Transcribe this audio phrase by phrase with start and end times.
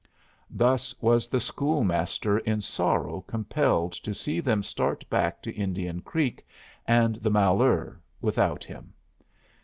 [0.49, 6.01] Thus was the school master in sorrow compelled to see them start back to Indian
[6.01, 6.43] Creek
[6.87, 8.95] and the Malheur without him.